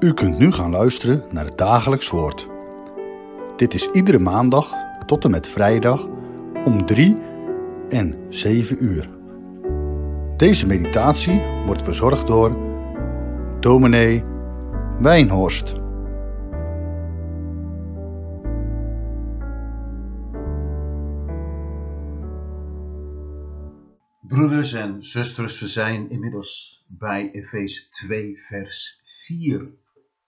U 0.00 0.14
kunt 0.14 0.38
nu 0.38 0.52
gaan 0.52 0.70
luisteren 0.70 1.24
naar 1.30 1.44
het 1.44 1.58
dagelijks 1.58 2.10
woord. 2.10 2.48
Dit 3.56 3.74
is 3.74 3.90
iedere 3.90 4.18
maandag 4.18 4.74
tot 5.06 5.24
en 5.24 5.30
met 5.30 5.48
vrijdag 5.48 6.08
om 6.64 6.86
3 6.86 7.16
en 7.88 8.14
7 8.28 8.84
uur. 8.84 9.10
Deze 10.36 10.66
meditatie 10.66 11.40
wordt 11.66 11.82
verzorgd 11.82 12.26
door 12.26 12.56
dominee 13.60 14.22
Wijnhorst. 14.98 15.74
Broeders 24.20 24.72
en 24.72 25.04
zusters, 25.04 25.60
we 25.60 25.66
zijn 25.66 26.10
inmiddels 26.10 26.84
bij 26.86 27.30
Efeze 27.32 27.88
2, 27.88 28.34
vers 28.38 29.00
4 29.04 29.78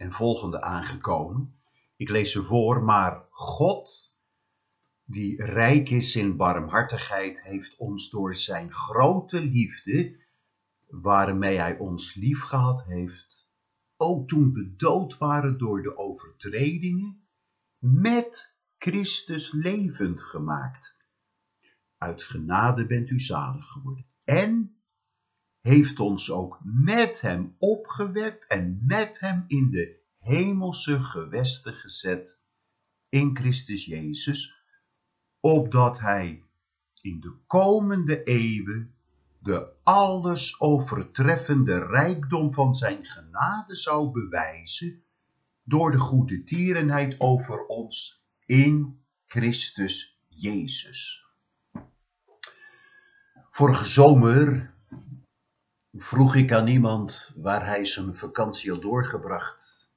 en 0.02 0.12
volgende 0.12 0.61
aangekomen. 0.61 1.55
Ik 1.97 2.09
lees 2.09 2.33
ze 2.33 2.43
voor, 2.43 2.83
maar 2.83 3.27
God, 3.30 4.16
die 5.05 5.45
rijk 5.45 5.91
is 5.91 6.16
in 6.16 6.37
barmhartigheid, 6.37 7.43
heeft 7.43 7.77
ons 7.77 8.10
door 8.10 8.37
zijn 8.37 8.73
grote 8.73 9.41
liefde, 9.41 10.20
waarmee 10.87 11.59
hij 11.59 11.79
ons 11.79 12.15
liefgehad 12.15 12.84
heeft, 12.84 13.51
ook 13.96 14.29
toen 14.29 14.52
we 14.52 14.77
dood 14.77 15.19
waren 15.19 15.59
door 15.59 15.83
de 15.83 15.96
overtredingen, 15.96 17.27
met 17.79 18.55
Christus 18.79 19.52
levend 19.52 20.23
gemaakt. 20.23 20.96
Uit 21.98 22.23
genade 22.23 22.87
bent 22.87 23.10
u 23.10 23.21
zalig 23.21 23.66
geworden. 23.66 24.07
En 24.24 24.82
heeft 25.62 26.01
ons 26.01 26.30
ook 26.30 26.60
met 26.63 27.21
hem 27.21 27.57
opgewekt 27.59 28.46
en 28.46 28.82
met 28.87 29.21
hem 29.21 29.45
in 29.46 29.71
de 29.71 30.01
hemelse 30.18 31.01
gewesten 31.01 31.73
gezet 31.73 32.41
in 33.09 33.37
Christus 33.37 33.85
Jezus, 33.85 34.63
opdat 35.40 36.01
hij 36.01 36.43
in 37.01 37.21
de 37.21 37.35
komende 37.46 38.23
eeuwen 38.23 38.95
de 39.38 39.68
alles 39.83 40.60
overtreffende 40.60 41.79
rijkdom 41.79 42.55
van 42.55 42.74
zijn 42.74 43.05
genade 43.05 43.77
zou 43.77 44.10
bewijzen 44.10 45.02
door 45.63 45.90
de 45.90 45.99
goede 45.99 46.45
tierenheid 46.45 47.21
over 47.21 47.66
ons 47.66 48.24
in 48.46 49.01
Christus 49.27 50.21
Jezus. 50.29 51.24
Vorige 53.51 53.85
zomer 53.85 54.71
vroeg 56.03 56.35
ik 56.35 56.53
aan 56.53 56.67
iemand 56.67 57.33
waar 57.37 57.67
hij 57.67 57.85
zijn 57.85 58.17
vakantie 58.17 58.71
had 58.71 58.83
doorgebracht. 58.83 59.91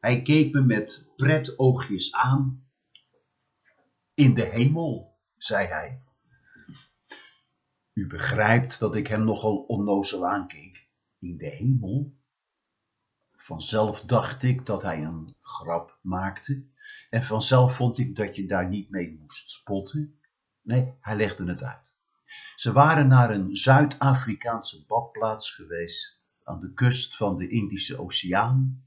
Hij 0.00 0.22
keek 0.22 0.52
me 0.52 0.60
met 0.60 1.08
pretoogjes 1.16 2.12
aan. 2.12 2.66
In 4.14 4.34
de 4.34 4.44
hemel, 4.44 5.18
zei 5.36 5.66
hij. 5.66 6.02
U 7.92 8.06
begrijpt 8.06 8.78
dat 8.78 8.94
ik 8.94 9.06
hem 9.06 9.24
nogal 9.24 9.56
onnozel 9.56 10.26
aankeek. 10.26 10.86
In 11.18 11.36
de 11.36 11.48
hemel? 11.48 12.14
Vanzelf 13.32 14.00
dacht 14.00 14.42
ik 14.42 14.66
dat 14.66 14.82
hij 14.82 15.04
een 15.04 15.34
grap 15.40 15.98
maakte. 16.02 16.64
En 17.10 17.24
vanzelf 17.24 17.76
vond 17.76 17.98
ik 17.98 18.16
dat 18.16 18.36
je 18.36 18.46
daar 18.46 18.68
niet 18.68 18.90
mee 18.90 19.18
moest 19.20 19.50
spotten. 19.50 20.20
Nee, 20.62 20.94
hij 21.00 21.16
legde 21.16 21.46
het 21.46 21.62
uit. 21.62 21.96
Ze 22.56 22.72
waren 22.72 23.08
naar 23.08 23.30
een 23.30 23.56
Zuid-Afrikaanse 23.56 24.84
badplaats 24.86 25.50
geweest 25.50 26.40
aan 26.44 26.60
de 26.60 26.72
kust 26.72 27.16
van 27.16 27.36
de 27.36 27.48
Indische 27.48 28.00
Oceaan. 28.00 28.84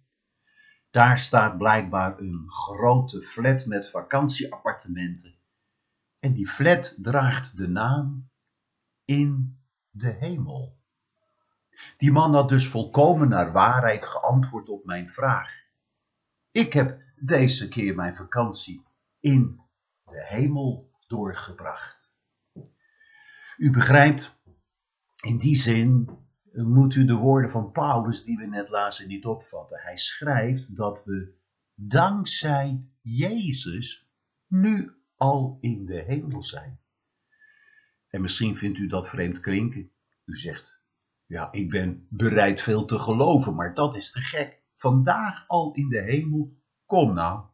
Daar 0.89 1.17
staat 1.17 1.57
blijkbaar 1.57 2.19
een 2.19 2.43
grote 2.49 3.21
flat 3.21 3.65
met 3.65 3.89
vakantieappartementen. 3.89 5.35
En 6.19 6.33
die 6.33 6.47
flat 6.49 6.95
draagt 6.97 7.57
de 7.57 7.67
naam 7.67 8.29
In 9.05 9.59
de 9.89 10.09
Hemel. 10.09 10.79
Die 11.97 12.11
man 12.11 12.33
had 12.33 12.49
dus 12.49 12.67
volkomen 12.67 13.29
naar 13.29 13.51
waarheid 13.51 14.05
geantwoord 14.05 14.69
op 14.69 14.85
mijn 14.85 15.09
vraag. 15.09 15.63
Ik 16.51 16.73
heb 16.73 17.01
deze 17.15 17.67
keer 17.67 17.95
mijn 17.95 18.15
vakantie 18.15 18.83
in 19.19 19.61
de 20.05 20.25
hemel 20.25 20.91
doorgebracht. 21.07 22.00
U 23.61 23.71
begrijpt, 23.71 24.41
in 25.23 25.37
die 25.37 25.55
zin 25.55 26.09
moet 26.53 26.95
u 26.95 27.05
de 27.05 27.15
woorden 27.15 27.51
van 27.51 27.71
Paulus 27.71 28.23
die 28.23 28.37
we 28.37 28.45
net 28.45 28.69
lazen 28.69 29.07
niet 29.07 29.25
opvatten. 29.25 29.79
Hij 29.79 29.97
schrijft 29.97 30.75
dat 30.75 31.03
we 31.05 31.33
dankzij 31.75 32.85
Jezus 33.01 34.09
nu 34.47 34.91
al 35.15 35.57
in 35.59 35.85
de 35.85 36.03
hemel 36.03 36.43
zijn. 36.43 36.79
En 38.09 38.21
misschien 38.21 38.55
vindt 38.55 38.77
u 38.77 38.87
dat 38.87 39.09
vreemd 39.09 39.39
klinken. 39.39 39.91
U 40.25 40.37
zegt, 40.37 40.81
ja, 41.25 41.51
ik 41.51 41.69
ben 41.69 42.07
bereid 42.09 42.61
veel 42.61 42.85
te 42.85 42.99
geloven, 42.99 43.55
maar 43.55 43.73
dat 43.73 43.95
is 43.95 44.11
te 44.11 44.21
gek. 44.21 44.61
Vandaag 44.75 45.47
al 45.47 45.73
in 45.73 45.89
de 45.89 46.01
hemel, 46.01 46.57
kom 46.85 47.13
nou. 47.13 47.45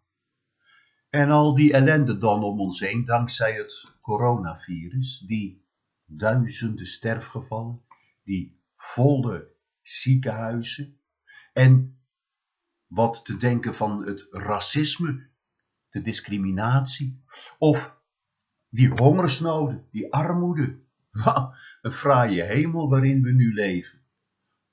En 1.09 1.29
al 1.29 1.55
die 1.55 1.73
ellende 1.73 2.17
dan 2.17 2.43
om 2.43 2.59
ons 2.59 2.79
heen, 2.79 3.05
dankzij 3.05 3.53
het 3.53 3.93
coronavirus, 4.01 5.19
die 5.19 5.65
duizenden 6.07 6.85
sterfgevallen, 6.85 7.81
die 8.23 8.59
volle 8.75 9.51
ziekenhuizen 9.81 10.99
en 11.53 11.99
wat 12.87 13.25
te 13.25 13.37
denken 13.37 13.75
van 13.75 14.05
het 14.05 14.27
racisme, 14.31 15.27
de 15.89 16.01
discriminatie 16.01 17.21
of 17.57 17.99
die 18.69 18.89
hongersnoden, 18.89 19.87
die 19.91 20.13
armoede. 20.13 20.79
een 21.81 21.91
fraaie 21.91 22.43
hemel 22.43 22.89
waarin 22.89 23.21
we 23.21 23.31
nu 23.31 23.53
leven. 23.53 23.99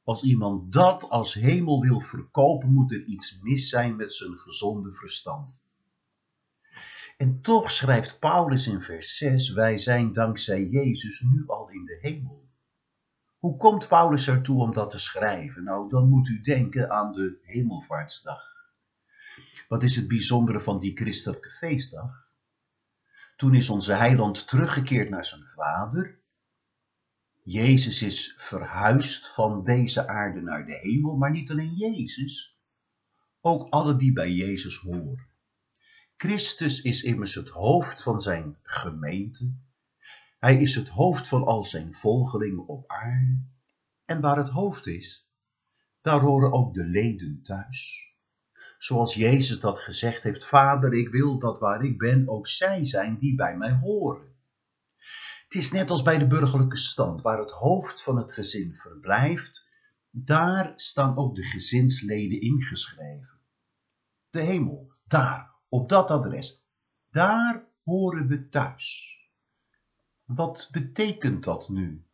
Als 0.03 0.23
iemand 0.23 0.73
dat 0.73 1.09
als 1.09 1.34
hemel 1.34 1.81
wil 1.81 2.00
verkopen, 2.00 2.73
moet 2.73 2.93
er 2.93 3.05
iets 3.05 3.39
mis 3.41 3.69
zijn 3.69 3.97
met 3.97 4.15
zijn 4.15 4.37
gezonde 4.37 4.93
verstand. 4.93 5.63
En 7.16 7.41
toch 7.41 7.70
schrijft 7.70 8.19
Paulus 8.19 8.66
in 8.66 8.80
vers 8.80 9.16
6, 9.16 9.52
wij 9.52 9.78
zijn 9.78 10.12
dankzij 10.12 10.64
Jezus 10.64 11.20
nu 11.20 11.44
al 11.47 11.69
in 11.69 11.84
de 11.84 11.98
hemel. 12.00 12.48
Hoe 13.38 13.56
komt 13.56 13.88
Paulus 13.88 14.28
ertoe 14.28 14.62
om 14.62 14.72
dat 14.72 14.91
te 14.91 14.98
schrijven? 14.98 15.64
Nou, 15.64 15.88
dan 15.88 16.08
moet 16.08 16.28
u 16.28 16.41
denken 16.41 16.91
aan 16.91 17.12
de 17.12 17.38
hemelvaartsdag. 17.42 18.42
Wat 19.69 19.82
is 19.82 19.97
het 19.97 20.08
bijzondere 20.08 20.60
van 20.60 20.78
die 20.78 20.97
christelijke 20.97 21.50
feestdag? 21.50 22.28
Toen 23.36 23.54
is 23.54 23.69
onze 23.69 23.92
heiland 23.92 24.48
teruggekeerd 24.48 25.10
naar 25.10 25.25
zijn 25.25 25.44
vader. 25.54 26.19
Jezus 27.42 28.02
is 28.02 28.34
verhuisd 28.36 29.28
van 29.28 29.64
deze 29.64 30.08
aarde 30.08 30.41
naar 30.41 30.66
de 30.66 30.75
hemel, 30.75 31.16
maar 31.16 31.31
niet 31.31 31.50
alleen 31.50 31.75
Jezus, 31.75 32.58
ook 33.41 33.69
alle 33.70 33.96
die 33.96 34.12
bij 34.12 34.31
Jezus 34.32 34.76
horen. 34.76 35.34
Christus 36.25 36.83
is 36.83 37.03
immers 37.03 37.35
het 37.35 37.49
hoofd 37.49 38.03
van 38.03 38.21
zijn 38.21 38.57
gemeente. 38.62 39.55
Hij 40.39 40.61
is 40.61 40.75
het 40.75 40.89
hoofd 40.89 41.29
van 41.29 41.45
al 41.45 41.62
zijn 41.62 41.95
volgelingen 41.95 42.67
op 42.67 42.91
aarde. 42.91 43.45
En 44.05 44.21
waar 44.21 44.37
het 44.37 44.49
hoofd 44.49 44.87
is, 44.87 45.31
daar 46.01 46.21
horen 46.21 46.53
ook 46.53 46.75
de 46.75 46.85
leden 46.85 47.41
thuis. 47.43 48.09
Zoals 48.79 49.15
Jezus 49.15 49.61
dat 49.61 49.79
gezegd 49.79 50.23
heeft, 50.23 50.45
Vader, 50.45 50.95
ik 50.95 51.09
wil 51.09 51.39
dat 51.39 51.59
waar 51.59 51.85
ik 51.85 51.99
ben 51.99 52.29
ook 52.29 52.47
zij 52.47 52.85
zijn 52.85 53.19
die 53.19 53.35
bij 53.35 53.56
mij 53.56 53.73
horen. 53.73 54.35
Het 55.45 55.55
is 55.55 55.71
net 55.71 55.91
als 55.91 56.03
bij 56.03 56.19
de 56.19 56.27
burgerlijke 56.27 56.77
stand, 56.77 57.23
waar 57.23 57.38
het 57.38 57.50
hoofd 57.50 58.03
van 58.03 58.17
het 58.17 58.32
gezin 58.32 58.75
verblijft, 58.75 59.69
daar 60.11 60.73
staan 60.77 61.17
ook 61.17 61.35
de 61.35 61.44
gezinsleden 61.44 62.41
ingeschreven. 62.41 63.38
De 64.31 64.41
hemel, 64.41 64.93
daar, 65.06 65.54
op 65.75 65.88
dat 65.88 66.11
adres. 66.11 66.65
Daar 67.11 67.65
horen 67.85 68.26
we 68.26 68.49
thuis. 68.49 69.17
Wat 70.25 70.69
betekent 70.73 71.44
dat 71.44 71.69
nu 71.69 72.06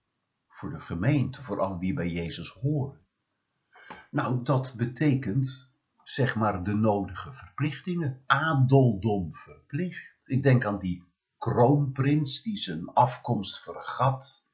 voor 0.49 0.71
de 0.71 0.81
gemeente, 0.81 1.43
voor 1.43 1.61
allen 1.61 1.79
die 1.79 1.95
bij 1.95 2.09
Jezus 2.09 2.53
horen? 2.53 3.01
Nou, 4.11 4.43
dat 4.43 4.75
betekent, 4.77 5.71
zeg 6.05 6.37
maar, 6.37 6.65
de 6.65 6.75
nodige 6.75 7.33
verplichtingen. 7.33 8.23
Adeldom 8.27 9.35
verplicht. 9.35 10.25
Ik 10.25 10.43
denk 10.43 10.65
aan 10.65 10.79
die 10.79 11.05
kroonprins 11.39 12.43
die 12.43 12.57
zijn 12.57 12.89
afkomst 12.89 13.63
vergat. 13.63 14.49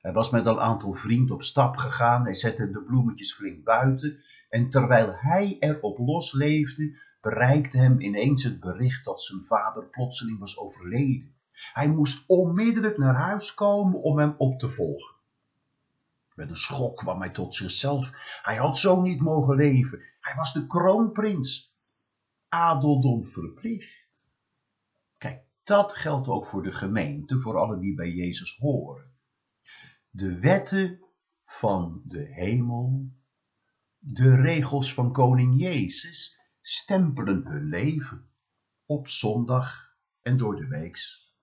Hij 0.00 0.12
was 0.12 0.30
met 0.30 0.46
een 0.46 0.60
aantal 0.60 0.92
vrienden 0.92 1.34
op 1.34 1.42
stap 1.42 1.76
gegaan. 1.76 2.24
Hij 2.24 2.34
zette 2.34 2.70
de 2.70 2.82
bloemetjes 2.82 3.34
flink 3.34 3.64
buiten. 3.64 4.22
En 4.48 4.68
terwijl 4.68 5.14
hij 5.16 5.56
erop 5.60 5.98
losleefde, 5.98 6.96
bereikte 7.24 7.78
hem 7.78 8.00
ineens 8.00 8.42
het 8.42 8.60
bericht 8.60 9.04
dat 9.04 9.22
zijn 9.22 9.44
vader 9.44 9.84
plotseling 9.84 10.38
was 10.38 10.58
overleden. 10.58 11.34
Hij 11.72 11.88
moest 11.88 12.24
onmiddellijk 12.26 12.98
naar 12.98 13.14
huis 13.14 13.54
komen 13.54 14.02
om 14.02 14.18
hem 14.18 14.34
op 14.38 14.58
te 14.58 14.70
volgen. 14.70 15.16
Met 16.34 16.50
een 16.50 16.56
schok 16.56 16.96
kwam 16.96 17.20
hij 17.20 17.30
tot 17.30 17.54
zichzelf. 17.54 18.10
Hij 18.42 18.56
had 18.56 18.78
zo 18.78 19.00
niet 19.00 19.20
mogen 19.20 19.56
leven. 19.56 20.02
Hij 20.20 20.34
was 20.34 20.52
de 20.52 20.66
kroonprins. 20.66 21.74
Adeldom 22.48 23.28
verplicht. 23.28 24.36
Kijk, 25.18 25.42
dat 25.62 25.92
geldt 25.92 26.28
ook 26.28 26.46
voor 26.46 26.62
de 26.62 26.72
gemeente, 26.72 27.40
voor 27.40 27.58
allen 27.58 27.80
die 27.80 27.94
bij 27.94 28.10
Jezus 28.10 28.56
horen. 28.56 29.10
De 30.10 30.38
wetten 30.38 31.00
van 31.44 32.02
de 32.04 32.26
hemel, 32.30 33.08
de 33.98 34.36
regels 34.36 34.94
van 34.94 35.12
koning 35.12 35.60
Jezus 35.60 36.42
stempelen 36.66 37.46
hun 37.46 37.68
leven 37.68 38.28
op 38.86 39.08
zondag 39.08 39.96
en 40.22 40.36
door 40.36 40.56
de 40.56 40.68
weeks, 40.68 41.34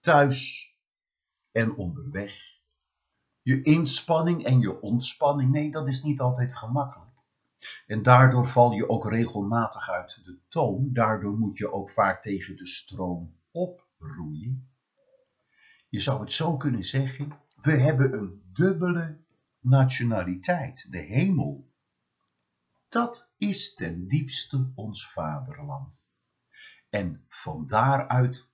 thuis 0.00 0.70
en 1.52 1.74
onderweg. 1.74 2.54
Je 3.42 3.62
inspanning 3.62 4.44
en 4.44 4.60
je 4.60 4.80
ontspanning, 4.80 5.50
nee, 5.50 5.70
dat 5.70 5.88
is 5.88 6.02
niet 6.02 6.20
altijd 6.20 6.54
gemakkelijk. 6.54 7.10
En 7.86 8.02
daardoor 8.02 8.46
val 8.46 8.72
je 8.72 8.88
ook 8.88 9.10
regelmatig 9.10 9.90
uit 9.90 10.24
de 10.24 10.38
toon, 10.48 10.92
daardoor 10.92 11.38
moet 11.38 11.56
je 11.56 11.72
ook 11.72 11.90
vaak 11.90 12.22
tegen 12.22 12.56
de 12.56 12.66
stroom 12.66 13.36
oproeien. 13.50 14.68
Je 15.88 16.00
zou 16.00 16.20
het 16.20 16.32
zo 16.32 16.56
kunnen 16.56 16.84
zeggen, 16.84 17.32
we 17.62 17.72
hebben 17.72 18.12
een 18.12 18.42
dubbele 18.52 19.24
nationaliteit, 19.60 20.86
de 20.90 20.98
hemel. 20.98 21.70
Dat 22.88 23.30
is 23.36 23.74
ten 23.74 24.06
diepste 24.06 24.72
ons 24.74 25.10
vaderland. 25.10 26.12
En 26.88 27.24
van 27.28 27.66
daaruit 27.66 28.48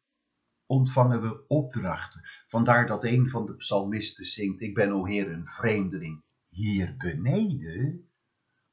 ontvangen 0.67 1.23
we 1.23 1.45
opdrachten. 1.49 2.21
Vandaar 2.47 2.87
dat 2.87 3.05
een 3.05 3.29
van 3.29 3.47
de 3.47 3.55
psalmisten 3.55 4.25
zingt, 4.25 4.61
ik 4.61 4.75
ben 4.75 4.93
o 4.93 5.07
Heer 5.07 5.33
een 5.33 5.49
vreemdeling. 5.49 6.23
Hier 6.49 6.97
beneden, 6.97 8.11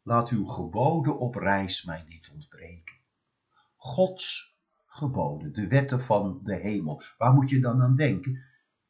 laat 0.02 0.30
uw 0.30 0.46
geboden 0.46 1.20
op 1.20 1.36
reis 1.36 1.84
mij 1.84 2.04
niet 2.08 2.32
ontbreken. 2.34 2.96
Gods 3.76 4.58
geboden, 4.86 5.54
de 5.54 5.68
wetten 5.68 6.02
van 6.02 6.40
de 6.44 6.56
hemel. 6.56 7.04
Waar 7.18 7.34
moet 7.34 7.50
je 7.50 7.60
dan 7.60 7.82
aan 7.82 7.96
denken? 7.96 8.44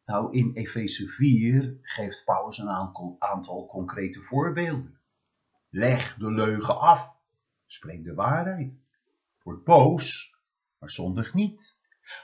Nou, 0.06 0.34
in 0.34 0.52
Efeze 0.54 1.08
4 1.08 1.78
geeft 1.82 2.26
Paulus 2.26 2.58
een 2.58 2.70
aantal, 2.70 3.16
aantal 3.20 3.66
concrete 3.66 4.22
voorbeelden. 4.22 4.99
Leg 5.70 6.16
de 6.16 6.32
leugen 6.32 6.80
af, 6.80 7.16
spreek 7.66 8.04
de 8.04 8.14
waarheid. 8.14 8.80
Word 9.44 9.64
boos, 9.64 10.36
maar 10.80 10.90
zondig 10.90 11.34
niet. 11.34 11.78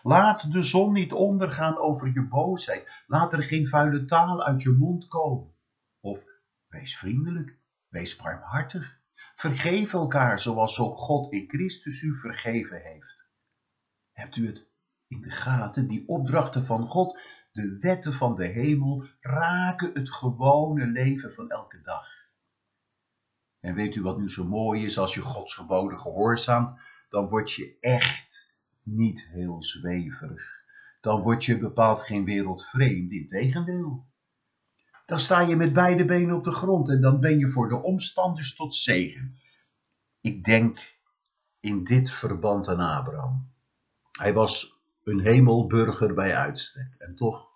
Laat 0.04 0.52
de 0.52 0.64
zon 0.64 0.94
niet 0.94 1.12
ondergaan 1.12 1.78
over 1.78 2.08
je 2.14 2.28
boosheid. 2.28 3.04
Laat 3.08 3.34
er 3.34 3.44
geen 3.44 3.68
vuile 3.68 4.06
taal 4.06 4.44
uit 4.44 4.62
je 4.62 4.70
mond 4.70 5.08
komen. 5.08 5.54
Of 6.00 6.24
wees 6.68 6.98
vriendelijk, 6.98 7.58
wees 7.88 8.16
barmhartig. 8.16 9.00
Vergeef 9.36 9.94
elkaar 9.94 10.40
zoals 10.40 10.80
ook 10.80 10.98
God 10.98 11.32
in 11.32 11.48
Christus 11.48 12.02
u 12.02 12.18
vergeven 12.18 12.82
heeft. 12.82 13.30
Hebt 14.12 14.36
u 14.36 14.48
het 14.48 14.68
in 15.08 15.22
de 15.22 15.32
gaten? 15.32 15.88
Die 15.88 16.08
opdrachten 16.08 16.66
van 16.66 16.88
God, 16.88 17.20
de 17.52 17.78
wetten 17.80 18.14
van 18.14 18.36
de 18.36 18.46
hemel, 18.46 19.06
raken 19.20 19.94
het 19.94 20.12
gewone 20.12 20.86
leven 20.86 21.34
van 21.34 21.50
elke 21.50 21.82
dag. 21.82 22.15
En 23.66 23.76
weet 23.76 23.96
u 23.96 24.02
wat 24.02 24.18
nu 24.18 24.30
zo 24.30 24.44
mooi 24.44 24.84
is 24.84 24.98
als 24.98 25.14
je 25.14 25.22
Gods 25.22 25.54
geboden 25.54 26.00
gehoorzaamt? 26.00 26.76
Dan 27.10 27.28
word 27.28 27.52
je 27.52 27.78
echt 27.80 28.54
niet 28.84 29.28
heel 29.32 29.64
zweverig. 29.64 30.64
Dan 31.02 31.22
word 31.22 31.46
je 31.46 31.60
bepaald 31.60 32.02
geen 32.02 32.26
wereldvreemd, 32.26 33.12
integendeel. 33.12 34.06
Dan 35.06 35.20
sta 35.20 35.40
je 35.40 35.56
met 35.56 35.74
beide 35.74 36.06
benen 36.06 36.36
op 36.36 36.44
de 36.44 36.52
grond 36.52 36.90
en 36.90 37.02
dan 37.02 37.20
ben 37.20 37.40
je 37.40 37.50
voor 37.50 37.70
de 37.70 37.82
omstanders 37.82 38.56
tot 38.56 38.76
zegen. 38.76 39.40
Ik 40.22 40.44
denk 40.44 40.98
in 41.60 41.84
dit 41.84 42.12
verband 42.12 42.68
aan 42.68 42.80
Abraham. 42.80 43.52
Hij 44.12 44.34
was 44.34 44.80
een 45.04 45.20
hemelburger 45.20 46.14
bij 46.14 46.36
uitstek 46.36 46.96
en 46.98 47.16
toch 47.16 47.50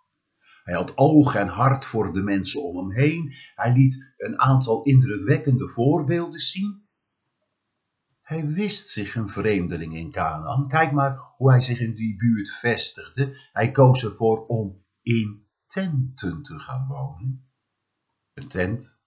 hij 0.70 0.78
had 0.78 0.98
oog 0.98 1.36
en 1.36 1.48
hart 1.48 1.86
voor 1.86 2.14
de 2.14 2.22
mensen 2.22 2.64
om 2.64 2.78
hem 2.78 2.92
heen. 2.92 3.34
Hij 3.56 3.74
liet 3.74 4.14
een 4.18 4.40
aantal 4.40 4.84
indrukwekkende 4.84 5.68
voorbeelden 5.68 6.40
zien. 6.40 6.88
Hij 8.22 8.48
wist 8.48 8.90
zich 8.90 9.16
een 9.16 9.30
vreemdeling 9.30 9.96
in 9.96 10.12
Canaan. 10.12 10.68
Kijk 10.68 10.92
maar 10.92 11.20
hoe 11.38 11.50
hij 11.52 11.62
zich 11.62 11.80
in 11.80 11.96
die 11.96 12.16
buurt 12.16 12.50
vestigde. 12.50 13.50
Hij 13.52 13.72
koos 13.72 14.04
ervoor 14.04 14.46
om 14.46 14.84
in 15.02 15.46
tenten 15.68 16.42
te 16.42 16.60
gaan 16.60 16.88
wonen. 16.88 17.50
Een 18.34 18.48
tent, 18.48 19.00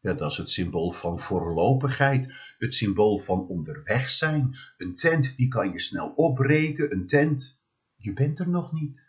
ja, 0.00 0.14
dat 0.14 0.30
is 0.30 0.36
het 0.36 0.50
symbool 0.50 0.92
van 0.92 1.20
voorlopigheid, 1.20 2.32
het 2.58 2.74
symbool 2.74 3.18
van 3.18 3.46
onderweg 3.46 4.08
zijn. 4.08 4.56
Een 4.76 4.96
tent, 4.96 5.36
die 5.36 5.48
kan 5.48 5.72
je 5.72 5.80
snel 5.80 6.08
opbreken. 6.08 6.92
Een 6.92 7.06
tent, 7.06 7.64
je 7.96 8.12
bent 8.12 8.38
er 8.38 8.48
nog 8.48 8.72
niet. 8.72 9.07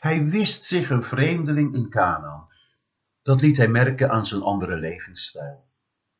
Hij 0.00 0.24
wist 0.24 0.64
zich 0.64 0.90
een 0.90 1.04
vreemdeling 1.04 1.74
in 1.74 1.88
Canaan. 1.88 2.48
Dat 3.22 3.40
liet 3.40 3.56
hij 3.56 3.68
merken 3.68 4.10
aan 4.10 4.26
zijn 4.26 4.42
andere 4.42 4.76
levensstijl. 4.76 5.68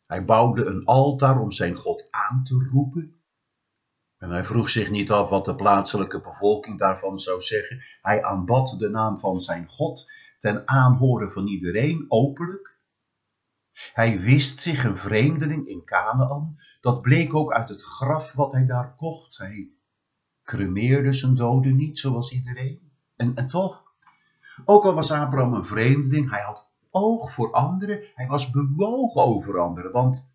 Hij 0.07 0.25
bouwde 0.25 0.65
een 0.65 0.85
altaar 0.85 1.41
om 1.41 1.53
zijn 1.53 1.75
God 1.75 2.09
aan 2.11 2.45
te 2.45 2.69
roepen. 2.73 3.23
En 4.17 4.31
hij 4.31 4.45
vroeg 4.45 4.71
zich 4.71 4.91
niet 4.91 5.11
af 5.11 5.29
wat 5.29 5.45
de 5.45 5.55
plaatselijke 5.55 6.21
bevolking 6.21 6.79
daarvan 6.79 7.19
zou 7.19 7.41
zeggen. 7.41 7.83
Hij 8.03 8.25
aanbad 8.25 8.75
de 8.79 8.89
naam 8.89 9.19
van 9.19 9.41
zijn 9.41 9.67
God 9.67 10.11
ten 10.39 10.69
aanhoren 10.69 11.33
van 11.33 11.47
iedereen 11.47 12.05
openlijk. 12.09 12.79
Hij 13.93 14.21
wist 14.21 14.61
zich 14.61 14.85
een 14.85 14.97
vreemdeling 14.97 15.67
in 15.67 15.85
Canaan. 15.85 16.57
Dat 16.81 17.03
bleek 17.03 17.35
ook 17.35 17.53
uit 17.53 17.69
het 17.69 17.83
graf 17.83 18.33
wat 18.33 18.53
hij 18.53 18.67
daar 18.67 18.95
kocht. 18.97 19.39
Hij 19.39 19.71
cremeerde 20.43 21.13
zijn 21.13 21.35
doden 21.35 21.77
niet 21.77 21.99
zoals 21.99 22.33
iedereen. 22.33 22.90
En, 23.21 23.49
toch, 23.49 23.85
ook 24.65 24.85
al 24.85 24.95
was 24.95 25.11
Abraham 25.11 25.55
een 25.55 25.65
vreemdeling, 25.65 26.31
hij 26.31 26.43
had 26.43 26.71
oog 26.91 27.33
voor 27.33 27.53
anderen, 27.53 28.05
hij 28.15 28.27
was 28.27 28.51
bewogen 28.51 29.23
over 29.23 29.59
anderen. 29.59 29.93
Want 29.93 30.33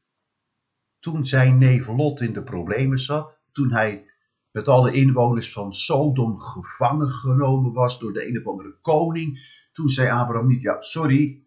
toen 0.99 1.25
zijn 1.25 1.57
neef 1.57 1.87
Lot 1.87 2.21
in 2.21 2.33
de 2.33 2.43
problemen 2.43 2.97
zat, 2.97 3.43
toen 3.51 3.71
hij 3.71 4.09
met 4.51 4.67
alle 4.67 4.91
inwoners 4.91 5.53
van 5.53 5.73
Sodom 5.73 6.37
gevangen 6.37 7.11
genomen 7.11 7.73
was 7.73 7.99
door 7.99 8.13
de 8.13 8.27
een 8.27 8.37
of 8.37 8.47
andere 8.47 8.77
koning, 8.81 9.39
toen 9.71 9.89
zei 9.89 10.09
Abraham 10.09 10.47
niet, 10.47 10.61
ja, 10.61 10.81
sorry, 10.81 11.43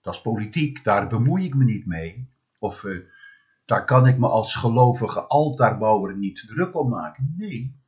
dat 0.00 0.14
is 0.14 0.20
politiek, 0.20 0.84
daar 0.84 1.08
bemoei 1.08 1.44
ik 1.44 1.54
me 1.54 1.64
niet 1.64 1.86
mee. 1.86 2.28
Of 2.58 2.82
uh, 2.82 3.06
daar 3.64 3.84
kan 3.84 4.06
ik 4.06 4.18
me 4.18 4.28
als 4.28 4.54
gelovige 4.54 5.20
altaarbouwer 5.20 6.16
niet 6.16 6.46
druk 6.46 6.76
om 6.76 6.88
maken. 6.88 7.34
Nee, 7.36 7.79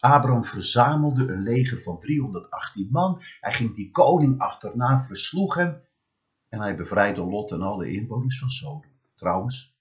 Abraham 0.00 0.44
verzamelde 0.44 1.32
een 1.32 1.42
leger 1.42 1.80
van 1.80 1.98
318 1.98 2.88
man. 2.90 3.22
Hij 3.40 3.52
ging 3.52 3.74
die 3.74 3.90
koning 3.90 4.38
achterna, 4.38 5.00
versloeg 5.00 5.54
hem 5.54 5.82
en 6.48 6.60
hij 6.60 6.76
bevrijdde 6.76 7.24
Lot 7.24 7.52
en 7.52 7.62
alle 7.62 7.90
inwoners 7.90 8.38
van 8.38 8.50
Sodom. 8.50 8.98
Trouwens, 9.14 9.78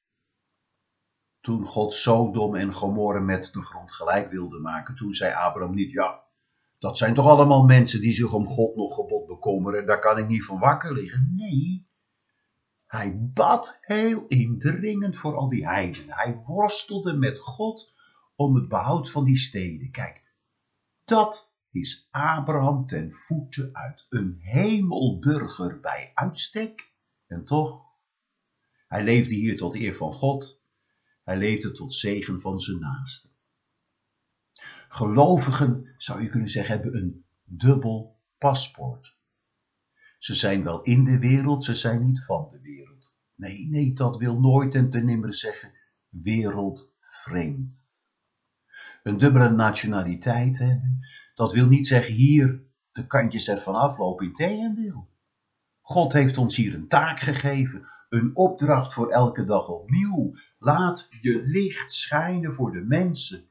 toen 1.42 1.66
God 1.66 1.94
Sodom 1.94 2.56
en 2.56 2.74
Gomorra 2.74 3.20
met 3.20 3.50
de 3.54 3.62
grond 3.62 3.92
gelijk 3.92 4.32
wilde 4.32 4.60
maken, 4.60 4.96
toen 4.96 5.14
zei 5.14 5.34
Abraham 5.34 5.76
niet, 5.76 5.92
ja, 5.92 6.24
dat 6.80 6.98
zijn 6.98 7.14
toch 7.14 7.28
allemaal 7.28 7.64
mensen 7.64 8.02
die 8.02 8.14
zich 8.14 8.34
om 8.34 8.48
God 8.48 8.76
nog 8.76 8.96
gebod 8.96 9.28
bekommeren, 9.28 9.86
daar 9.86 10.00
kan 10.00 10.18
ik 10.18 10.28
niet 10.28 10.46
van 10.46 10.60
wakker 10.60 10.94
liggen. 10.94 11.34
Nee, 11.36 11.88
hij 12.86 13.20
bad 13.34 13.78
heel 13.82 14.26
indringend 14.28 15.16
voor 15.16 15.36
al 15.36 15.50
die 15.50 15.68
heidenen. 15.68 16.16
Hij 16.16 16.42
worstelde 16.46 17.14
met 17.14 17.40
God 17.40 17.94
om 18.40 18.56
het 18.56 18.68
behoud 18.68 19.12
van 19.12 19.26
die 19.26 19.38
steden. 19.38 19.92
Kijk, 19.92 20.24
dat 21.06 21.54
is 21.72 22.08
Abraham 22.12 22.88
ten 22.88 23.12
voeten 23.12 23.70
uit. 23.76 24.06
Een 24.10 24.38
hemelburger 24.40 25.80
bij 25.80 26.12
uitstek. 26.14 26.94
En 27.28 27.46
toch, 27.46 27.82
hij 28.88 29.04
leefde 29.04 29.36
hier 29.36 29.58
tot 29.58 29.76
eer 29.76 29.96
van 29.96 30.14
God. 30.14 30.64
Hij 31.24 31.38
leefde 31.38 31.72
tot 31.72 31.94
zegen 31.94 32.42
van 32.42 32.60
zijn 32.60 32.80
naasten. 32.80 33.30
Gelovigen, 34.88 35.96
zou 35.98 36.22
je 36.22 36.30
kunnen 36.30 36.50
zeggen, 36.50 36.74
hebben 36.74 37.02
een 37.02 37.26
dubbel 37.44 38.20
paspoort. 38.38 39.18
Ze 40.20 40.36
zijn 40.36 40.64
wel 40.64 40.82
in 40.82 41.04
de 41.04 41.20
wereld, 41.20 41.66
ze 41.66 41.76
zijn 41.76 42.04
niet 42.04 42.26
van 42.26 42.50
de 42.52 42.62
wereld. 42.62 43.18
Nee, 43.36 43.68
nee, 43.68 43.94
dat 43.94 44.18
wil 44.18 44.40
nooit 44.40 44.76
en 44.76 44.90
ten 44.90 45.06
nimmer 45.06 45.34
zeggen 45.34 45.74
wereldvreemd 46.10 47.89
een 49.04 49.18
dubbele 49.18 49.50
nationaliteit 49.50 50.58
hebben. 50.58 51.08
Dat 51.34 51.54
wil 51.54 51.68
niet 51.68 51.88
zeggen 51.88 52.14
hier 52.14 52.64
de 52.92 53.08
kantjes 53.08 53.48
ervan 53.48 53.76
aflopen, 53.76 54.26
in 54.26 54.34
tegendeel. 54.34 55.10
God 55.82 56.14
heeft 56.14 56.38
ons 56.38 56.56
hier 56.56 56.74
een 56.74 56.88
taak 56.88 57.20
gegeven, 57.20 57.88
een 58.10 58.36
opdracht 58.36 58.94
voor 58.94 59.10
elke 59.10 59.44
dag 59.44 59.68
opnieuw. 59.68 60.36
Laat 60.60 61.08
je 61.22 61.42
licht 61.46 61.94
schijnen 61.94 62.54
voor 62.54 62.72
de 62.72 62.82
mensen. 62.82 63.50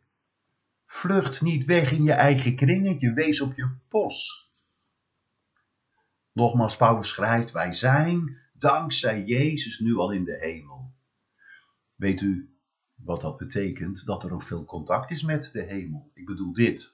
Vlucht 0.86 1.42
niet 1.42 1.64
weg 1.64 1.92
in 1.92 2.02
je 2.02 2.12
eigen 2.12 2.56
kringetje, 2.56 3.12
wees 3.12 3.40
op 3.40 3.56
je 3.56 3.70
post. 3.88 4.50
Nogmaals, 6.32 6.76
Paulus 6.76 7.08
schrijft, 7.08 7.50
wij 7.50 7.72
zijn 7.72 8.38
dankzij 8.52 9.24
Jezus 9.24 9.78
nu 9.78 9.96
al 9.96 10.10
in 10.10 10.24
de 10.24 10.38
hemel. 10.40 10.94
Weet 11.94 12.20
u 12.20 12.57
wat 13.08 13.20
dat 13.20 13.36
betekent? 13.36 14.06
Dat 14.06 14.24
er 14.24 14.32
ook 14.32 14.42
veel 14.42 14.64
contact 14.64 15.10
is 15.10 15.22
met 15.22 15.50
de 15.52 15.62
hemel. 15.62 16.10
Ik 16.14 16.26
bedoel 16.26 16.52
dit. 16.52 16.92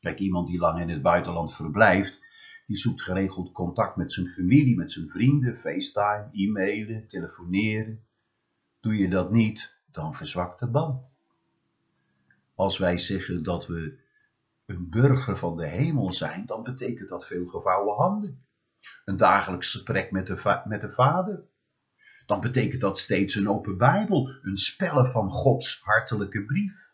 Kijk, 0.00 0.18
iemand 0.18 0.46
die 0.46 0.58
lang 0.58 0.80
in 0.80 0.88
het 0.88 1.02
buitenland 1.02 1.54
verblijft, 1.54 2.24
die 2.66 2.76
zoekt 2.76 3.02
geregeld 3.02 3.52
contact 3.52 3.96
met 3.96 4.12
zijn 4.12 4.28
familie, 4.28 4.76
met 4.76 4.92
zijn 4.92 5.08
vrienden, 5.08 5.56
FaceTime, 5.56 6.28
e-mailen, 6.32 7.06
telefoneren. 7.06 8.04
Doe 8.80 8.96
je 8.96 9.08
dat 9.08 9.30
niet, 9.30 9.76
dan 9.90 10.14
verzwakt 10.14 10.58
de 10.58 10.70
band. 10.70 11.20
Als 12.54 12.78
wij 12.78 12.98
zeggen 12.98 13.42
dat 13.42 13.66
we 13.66 13.98
een 14.66 14.88
burger 14.90 15.38
van 15.38 15.56
de 15.56 15.66
hemel 15.66 16.12
zijn, 16.12 16.46
dan 16.46 16.62
betekent 16.62 17.08
dat 17.08 17.26
veel 17.26 17.46
gevouwen 17.46 17.96
handen. 17.96 18.44
Een 19.04 19.16
dagelijks 19.16 19.70
gesprek 19.70 20.10
met 20.10 20.26
de, 20.26 20.62
met 20.64 20.80
de 20.80 20.90
Vader. 20.90 21.44
Dan 22.26 22.40
betekent 22.40 22.80
dat 22.80 22.98
steeds 22.98 23.34
een 23.34 23.48
open 23.48 23.76
Bijbel, 23.76 24.38
een 24.42 24.56
spellen 24.56 25.10
van 25.10 25.30
Gods 25.30 25.80
hartelijke 25.82 26.44
brief. 26.44 26.90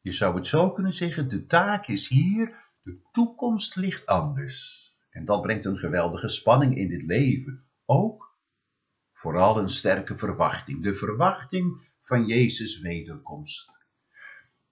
Je 0.00 0.12
zou 0.12 0.34
het 0.34 0.46
zo 0.46 0.70
kunnen 0.70 0.92
zeggen, 0.92 1.28
de 1.28 1.46
taak 1.46 1.86
is 1.86 2.08
hier, 2.08 2.54
de 2.82 2.98
toekomst 3.12 3.76
ligt 3.76 4.06
anders. 4.06 4.84
En 5.10 5.24
dat 5.24 5.42
brengt 5.42 5.64
een 5.64 5.78
geweldige 5.78 6.28
spanning 6.28 6.76
in 6.76 6.88
dit 6.88 7.02
leven. 7.02 7.64
Ook 7.84 8.34
vooral 9.12 9.58
een 9.58 9.68
sterke 9.68 10.18
verwachting, 10.18 10.82
de 10.82 10.94
verwachting 10.94 11.90
van 12.02 12.26
Jezus' 12.26 12.80
wederkomst. 12.80 13.70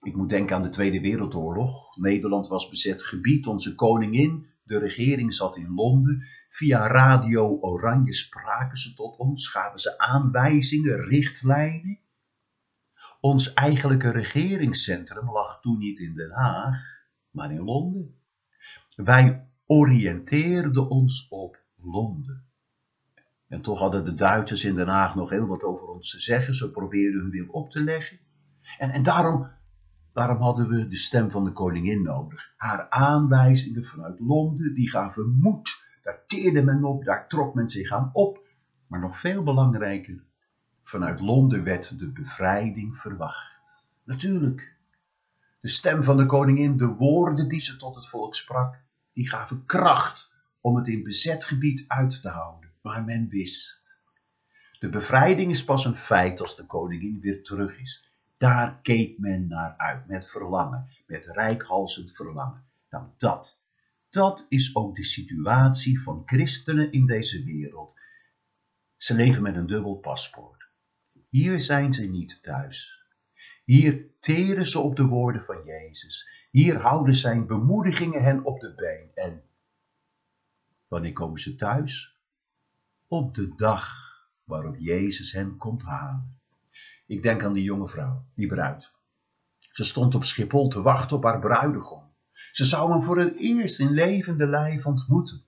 Ik 0.03 0.17
moet 0.17 0.29
denken 0.29 0.57
aan 0.57 0.63
de 0.63 0.69
Tweede 0.69 1.01
Wereldoorlog. 1.01 1.97
Nederland 1.97 2.49
was 2.49 2.69
bezet 2.69 3.03
gebied, 3.03 3.47
onze 3.47 3.75
koningin, 3.75 4.47
de 4.65 4.79
regering 4.79 5.35
zat 5.35 5.57
in 5.57 5.75
Londen. 5.75 6.27
Via 6.49 6.87
Radio 6.87 7.59
Oranje 7.61 8.13
spraken 8.13 8.79
ze 8.79 8.95
tot 8.95 9.17
ons, 9.17 9.49
gaven 9.49 9.81
ze 9.81 9.99
aanwijzingen, 9.99 11.01
richtlijnen. 11.01 11.99
Ons 13.21 13.53
eigenlijke 13.53 14.11
regeringscentrum 14.11 15.31
lag 15.31 15.61
toen 15.61 15.79
niet 15.79 15.99
in 15.99 16.15
Den 16.15 16.31
Haag, 16.31 17.07
maar 17.31 17.53
in 17.53 17.63
Londen. 17.65 18.15
Wij 18.97 19.49
oriënteerden 19.67 20.89
ons 20.89 21.29
op 21.29 21.63
Londen. 21.77 22.45
En 23.49 23.61
toch 23.61 23.79
hadden 23.79 24.05
de 24.05 24.15
Duitsers 24.15 24.65
in 24.65 24.75
Den 24.75 24.89
Haag 24.89 25.15
nog 25.15 25.31
heel 25.31 25.47
wat 25.47 25.63
over 25.63 25.87
ons 25.89 26.11
te 26.11 26.21
zeggen. 26.21 26.55
Ze 26.55 26.71
probeerden 26.71 27.21
hun 27.21 27.31
wil 27.31 27.47
op 27.47 27.71
te 27.71 27.81
leggen. 27.81 28.19
En, 28.79 28.91
en 28.91 29.03
daarom 29.03 29.51
Daarom 30.15 30.43
hadden 30.43 30.69
we 30.69 30.89
de 30.89 30.97
stem 30.97 31.31
van 31.31 31.45
de 31.45 31.53
koningin 31.53 32.03
nodig. 32.03 32.53
Haar 32.57 32.89
aanwijzingen 32.89 33.85
vanuit 33.85 34.21
Londen, 34.21 34.75
die 34.75 34.91
gaven 34.91 35.39
moed. 35.41 35.85
Daar 36.03 36.27
teerde 36.27 36.63
men 36.63 36.85
op, 36.85 37.05
daar 37.05 37.29
trok 37.29 37.55
men 37.55 37.69
zich 37.69 37.91
aan 37.91 38.11
op. 38.13 38.47
Maar 38.87 39.01
nog 39.01 39.19
veel 39.19 39.43
belangrijker, 39.43 40.25
vanuit 40.83 41.21
Londen 41.21 41.65
werd 41.65 41.99
de 41.99 42.13
bevrijding 42.13 42.99
verwacht. 42.99 43.83
Natuurlijk, 44.05 44.77
de 45.61 45.69
stem 45.69 46.03
van 46.03 46.17
de 46.17 46.27
koningin, 46.27 46.77
de 46.77 46.87
woorden 46.87 47.49
die 47.49 47.61
ze 47.61 47.77
tot 47.77 47.95
het 47.95 48.09
volk 48.09 48.35
sprak, 48.35 48.79
die 49.13 49.29
gaven 49.29 49.65
kracht 49.67 50.33
om 50.61 50.77
het 50.77 50.89
in 50.89 51.03
bezet 51.03 51.45
gebied 51.45 51.85
uit 51.87 52.23
te 52.23 52.29
houden. 52.29 52.71
Maar 52.83 53.05
men 53.05 53.29
wist, 53.29 54.01
de 54.79 54.89
bevrijding 54.89 55.51
is 55.51 55.65
pas 55.65 55.85
een 55.85 55.97
feit 55.97 56.41
als 56.41 56.57
de 56.57 56.67
koningin 56.67 57.21
weer 57.21 57.43
terug 57.43 57.79
is. 57.79 58.14
Daar 58.45 58.81
keek 58.83 59.19
men 59.19 59.47
naar 59.47 59.77
uit, 59.77 60.07
met 60.07 60.31
verlangen, 60.31 60.87
met 61.07 61.27
rijkhalsend 61.27 62.17
verlangen. 62.17 62.65
Nou, 62.91 63.07
dat, 63.17 63.63
dat 64.11 64.47
is 64.49 64.77
ook 64.77 64.97
de 64.97 65.05
situatie 65.05 66.03
van 66.03 66.23
christenen 66.27 66.93
in 66.93 67.07
deze 67.07 67.45
wereld. 67.45 67.99
Ze 68.97 69.15
leven 69.15 69.43
met 69.43 69.57
een 69.57 69.67
dubbel 69.67 69.95
paspoort. 69.95 70.67
Hier 71.29 71.61
zijn 71.61 71.93
ze 71.93 72.07
niet 72.07 72.43
thuis. 72.43 73.05
Hier 73.65 74.07
teren 74.21 74.67
ze 74.67 74.79
op 74.79 74.97
de 74.97 75.07
woorden 75.07 75.45
van 75.45 75.65
Jezus. 75.65 76.29
Hier 76.51 76.77
houden 76.77 77.15
zijn 77.15 77.47
bemoedigingen 77.47 78.23
hen 78.23 78.45
op 78.45 78.61
de 78.61 78.75
been. 78.75 79.11
En 79.25 79.43
wanneer 80.89 81.13
komen 81.13 81.41
ze 81.41 81.55
thuis? 81.55 82.19
Op 83.09 83.35
de 83.35 83.55
dag 83.55 83.97
waarop 84.45 84.77
Jezus 84.79 85.33
hen 85.33 85.57
komt 85.57 85.83
halen. 85.83 86.43
Ik 87.07 87.23
denk 87.23 87.45
aan 87.45 87.53
die 87.53 87.63
jonge 87.63 87.89
vrouw, 87.89 88.27
die 88.35 88.47
bruid. 88.47 88.93
Ze 89.59 89.85
stond 89.85 90.15
op 90.15 90.25
Schiphol 90.25 90.69
te 90.69 90.83
wachten 90.83 91.17
op 91.17 91.25
haar 91.25 91.41
bruidegom. 91.41 92.15
Ze 92.53 92.65
zou 92.65 92.91
hem 92.91 93.03
voor 93.03 93.19
het 93.19 93.37
eerst 93.37 93.81
in 93.81 93.91
levende 93.91 94.47
lijf 94.47 94.87
ontmoeten. 94.87 95.45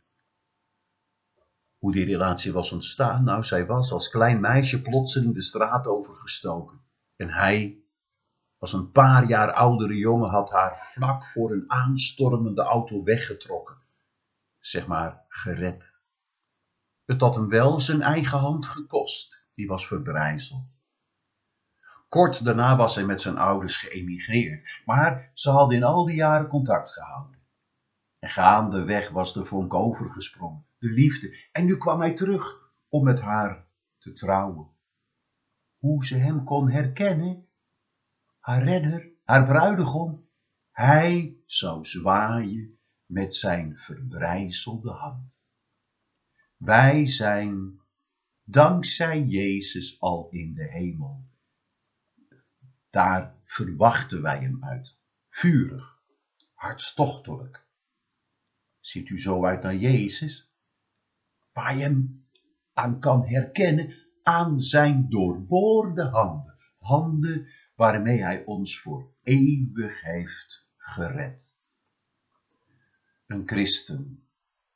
Hoe 1.79 1.93
die 1.93 2.05
relatie 2.05 2.53
was 2.53 2.73
ontstaan? 2.73 3.25
Nou, 3.25 3.45
zij 3.45 3.67
was 3.67 3.93
als 3.93 4.09
klein 4.09 4.41
meisje 4.41 4.83
plotseling 4.83 5.35
de 5.35 5.43
straat 5.43 5.87
overgestoken. 5.87 6.81
En 7.17 7.31
hij, 7.31 7.85
als 8.59 8.73
een 8.73 8.91
paar 8.91 9.29
jaar 9.29 9.53
oudere 9.53 9.97
jongen, 9.97 10.31
had 10.31 10.51
haar 10.51 10.79
vlak 10.79 11.27
voor 11.27 11.53
een 11.53 11.71
aanstormende 11.71 12.63
auto 12.63 13.03
weggetrokken. 13.03 13.77
Zeg 14.59 14.87
maar, 14.87 15.25
gered. 15.29 16.03
Het 17.05 17.21
had 17.21 17.35
hem 17.35 17.49
wel 17.49 17.81
zijn 17.81 18.03
eigen 18.03 18.39
hand 18.39 18.67
gekost. 18.67 19.45
Die 19.55 19.67
was 19.67 19.87
verbrijzeld. 19.87 20.76
Kort 22.17 22.45
daarna 22.45 22.77
was 22.77 22.95
hij 22.95 23.05
met 23.05 23.21
zijn 23.21 23.39
ouders 23.39 23.77
geëmigreerd, 23.77 24.83
maar 24.85 25.31
ze 25.35 25.51
hadden 25.51 25.77
in 25.77 25.83
al 25.83 26.05
die 26.05 26.15
jaren 26.15 26.49
contact 26.49 26.91
gehouden. 26.91 27.39
En 28.19 28.29
gaandeweg 28.29 29.11
was 29.11 29.33
de 29.33 29.45
vonk 29.45 29.75
overgesprongen, 29.75 30.67
de 30.79 30.91
liefde, 30.91 31.37
en 31.53 31.65
nu 31.65 31.77
kwam 31.77 32.01
hij 32.01 32.15
terug 32.15 32.73
om 32.89 33.05
met 33.05 33.21
haar 33.21 33.67
te 33.99 34.13
trouwen. 34.13 34.69
Hoe 35.77 36.07
ze 36.07 36.17
hem 36.17 36.45
kon 36.45 36.71
herkennen, 36.71 37.47
haar 38.39 38.63
redder, 38.63 39.11
haar 39.25 39.45
bruidegom, 39.45 40.29
hij 40.71 41.37
zou 41.47 41.85
zwaaien 41.85 42.79
met 43.07 43.35
zijn 43.35 43.79
verbrijzelde 43.79 44.91
hand. 44.91 45.55
Wij 46.57 47.07
zijn 47.07 47.81
dankzij 48.45 49.23
Jezus 49.23 50.01
al 50.01 50.29
in 50.31 50.55
de 50.55 50.69
hemel 50.69 51.26
daar 52.97 53.35
verwachten 53.45 54.23
wij 54.23 54.39
hem 54.39 54.65
uit. 54.65 54.99
Vurig, 55.29 55.99
hartstochtelijk. 56.55 57.67
Ziet 58.81 59.09
u 59.09 59.21
zo 59.21 59.45
uit 59.45 59.63
naar 59.63 59.77
Jezus? 59.77 60.53
Waar 61.53 61.77
je 61.77 61.83
hem 61.83 62.27
aan 62.73 63.01
kan 63.01 63.27
herkennen 63.27 63.95
aan 64.23 64.61
zijn 64.61 65.09
doorboorde 65.09 66.03
handen. 66.09 66.55
Handen 66.79 67.49
waarmee 67.75 68.23
hij 68.23 68.45
ons 68.45 68.81
voor 68.81 69.13
eeuwig 69.23 70.01
heeft 70.01 70.69
gered. 70.77 71.63
Een 73.27 73.43
christen, 73.49 74.29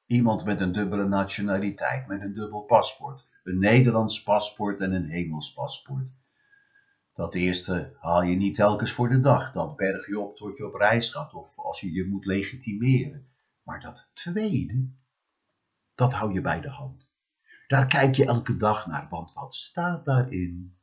iemand 0.07 0.45
met 0.45 0.61
een 0.61 0.73
dubbele 0.73 1.09
nationaliteit, 1.09 2.07
met 2.07 2.21
een 2.21 2.35
dubbel 2.35 2.61
paspoort, 2.61 3.27
een 3.43 3.59
Nederlands 3.59 4.23
paspoort 4.23 4.81
en 4.81 4.93
een 4.93 5.09
hemels 5.09 5.53
paspoort 5.53 6.19
dat 7.21 7.35
eerste 7.35 7.97
haal 7.99 8.23
je 8.23 8.37
niet 8.37 8.55
telkens 8.55 8.93
voor 8.93 9.09
de 9.09 9.21
dag. 9.21 9.53
Dat 9.53 9.77
berg 9.77 10.07
je 10.07 10.19
op 10.19 10.37
tot 10.37 10.57
je 10.57 10.67
op 10.67 10.75
reis 10.75 11.11
gaat 11.11 11.35
of 11.35 11.59
als 11.59 11.81
je 11.81 11.93
je 11.93 12.07
moet 12.07 12.25
legitimeren. 12.25 13.27
Maar 13.63 13.81
dat 13.81 14.11
tweede, 14.13 14.89
dat 15.95 16.13
hou 16.13 16.33
je 16.33 16.41
bij 16.41 16.61
de 16.61 16.69
hand. 16.69 17.15
Daar 17.67 17.87
kijk 17.87 18.15
je 18.15 18.25
elke 18.25 18.57
dag 18.57 18.87
naar, 18.87 19.09
want 19.11 19.33
wat 19.33 19.55
staat 19.55 20.05
daarin? 20.05 20.77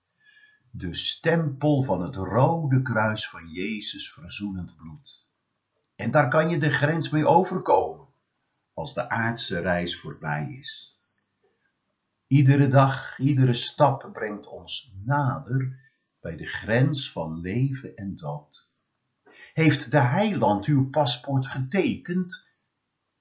De 0.72 0.96
stempel 0.96 1.84
van 1.84 2.01
het 2.01 2.15
rode 2.15 2.82
kruis 2.82 3.29
van 3.29 3.48
Jezus 3.50 4.13
verzoenend 4.13 4.75
bloed. 4.75 5.25
En 5.96 6.12
daar 6.12 6.29
kan 6.29 6.50
je 6.50 6.58
de 6.58 6.70
grens 6.70 7.10
mee 7.10 7.27
overkomen 7.27 8.08
als 8.74 8.94
de 8.94 9.10
aardse 9.10 9.60
reis 9.60 10.00
voorbij 10.00 10.58
is. 10.60 11.00
Iedere 12.27 12.67
dag, 12.67 13.20
iedere 13.20 13.53
stap 13.53 14.10
brengt 14.13 14.48
ons 14.48 14.94
nader 15.06 15.86
bij 16.27 16.36
de 16.36 16.46
grens 16.46 17.12
van 17.12 17.39
leven 17.39 17.96
en 17.96 18.15
dood. 18.15 18.69
Heeft 19.53 19.91
de 19.91 20.00
heiland 20.00 20.65
uw 20.65 20.89
paspoort 20.89 21.48
getekend 21.48 22.48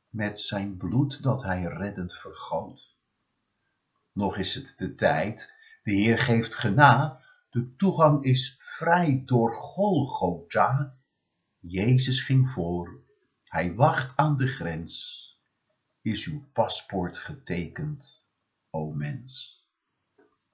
met 0.09 0.41
zijn 0.41 0.77
bloed 0.77 1.23
dat 1.23 1.43
hij 1.43 1.63
reddend 1.63 2.13
vergoot? 2.13 2.97
Nog 4.13 4.37
is 4.37 4.55
het 4.55 4.75
de 4.77 4.95
tijd, 4.95 5.53
de 5.83 5.93
Heer 5.93 6.19
geeft 6.19 6.55
gena, 6.55 7.21
de 7.51 7.75
toegang 7.77 8.25
is 8.25 8.57
vrij 8.59 9.23
door 9.25 9.55
Golgotha. 9.55 10.97
Jezus 11.59 12.21
ging 12.21 12.51
voor, 12.51 13.03
hij 13.43 13.75
wacht 13.75 14.17
aan 14.17 14.37
de 14.37 14.47
grens. 14.47 15.25
Is 16.03 16.27
uw 16.27 16.45
paspoort 16.53 17.19
getekend, 17.19 18.27
o 18.71 18.93
mens? 18.93 19.65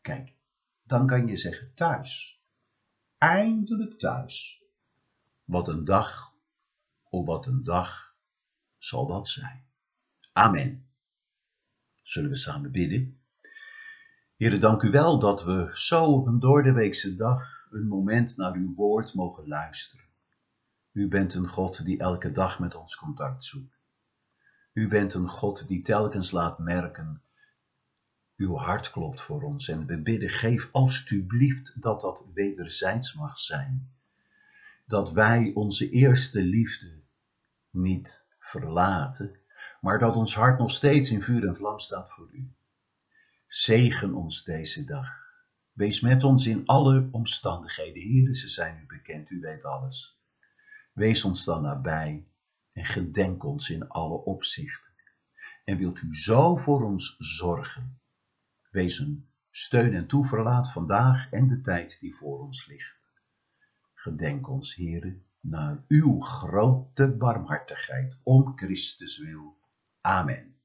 Kijk, 0.01 0.35
dan 0.83 1.07
kan 1.07 1.27
je 1.27 1.37
zeggen 1.37 1.75
thuis 1.75 2.41
eindelijk 3.23 3.99
thuis. 3.99 4.63
Wat 5.45 5.69
een 5.69 5.85
dag, 5.85 6.35
oh 7.11 7.27
wat 7.27 7.47
een 7.47 7.65
dag 7.65 8.17
zal 8.79 9.07
dat 9.07 9.29
zijn. 9.29 9.65
Amen. 10.33 10.87
Zullen 12.03 12.31
we 12.31 12.37
samen 12.37 12.73
bidden? 12.73 13.21
Heren, 14.37 14.61
dank 14.61 14.83
u 14.83 14.91
wel 14.91 15.19
dat 15.19 15.45
we 15.45 15.71
zo 15.73 16.05
op 16.05 16.27
een 16.27 16.39
doordeweekse 16.39 17.17
dag 17.17 17.67
een 17.71 17.87
moment 17.87 18.37
naar 18.37 18.55
uw 18.55 18.75
woord 18.75 19.15
mogen 19.15 19.49
luisteren. 19.49 20.07
U 20.93 21.09
bent 21.09 21.35
een 21.35 21.49
God 21.49 21.85
die 21.85 21.99
elke 21.99 22.31
dag 22.31 22.59
met 22.59 22.75
ons 22.75 22.97
contact 22.97 23.45
zoekt. 23.45 23.79
U 24.73 24.89
bent 24.89 25.15
een 25.15 25.29
God 25.29 25.69
die 25.69 25.83
telkens 25.83 26.31
laat 26.31 26.59
merken, 26.59 27.23
uw 28.43 28.57
hart 28.57 28.91
klopt 28.91 29.21
voor 29.21 29.43
ons 29.43 29.69
en 29.69 29.87
we 29.87 30.03
bidden, 30.03 30.29
geef 30.29 30.69
alstublieft 30.73 31.83
dat 31.83 32.01
dat 32.01 32.31
wederzijds 32.35 33.15
mag 33.15 33.41
zijn. 33.41 33.91
Dat 34.87 35.13
wij 35.13 35.51
onze 35.55 35.91
eerste 35.91 36.43
liefde 36.43 37.03
niet 37.71 38.25
verlaten, 38.39 39.39
maar 39.81 39.99
dat 39.99 40.17
ons 40.17 40.35
hart 40.35 40.59
nog 40.59 40.71
steeds 40.71 41.11
in 41.11 41.23
vuur 41.23 41.47
en 41.47 41.57
vlam 41.57 41.79
staat 41.79 42.11
voor 42.11 42.29
u. 42.33 42.53
Zegen 43.47 44.15
ons 44.15 44.45
deze 44.45 44.85
dag. 44.85 45.09
Wees 45.73 46.01
met 46.01 46.25
ons 46.25 46.47
in 46.47 46.67
alle 46.67 47.09
omstandigheden. 47.11 48.03
Heren, 48.03 48.35
ze 48.35 48.49
zijn 48.49 48.79
u 48.83 48.87
bekend, 48.87 49.31
u 49.31 49.41
weet 49.41 49.65
alles. 49.65 50.21
Wees 50.93 51.25
ons 51.25 51.45
dan 51.45 51.63
nabij 51.63 52.27
en 52.73 52.85
gedenk 52.85 53.45
ons 53.45 53.71
in 53.71 53.89
alle 53.89 54.25
opzichten. 54.25 54.93
En 55.65 55.77
wilt 55.77 56.03
u 56.03 56.17
zo 56.17 56.57
voor 56.57 56.85
ons 56.85 57.17
zorgen. 57.19 58.02
Wees 58.73 59.01
steun 59.51 59.95
en 59.95 60.07
toeverlaat 60.07 60.73
vandaag 60.73 61.31
en 61.31 61.49
de 61.49 61.61
tijd 61.61 62.01
die 62.01 62.15
voor 62.15 62.41
ons 62.41 62.67
ligt. 62.67 62.99
Gedenk 63.95 64.49
ons, 64.49 64.75
Heren, 64.75 65.27
naar 65.41 65.85
uw 65.89 66.21
grote 66.21 67.17
barmhartigheid, 67.17 68.19
om 68.23 68.53
Christus 68.57 69.19
wil. 69.19 69.59
Amen. 70.01 70.57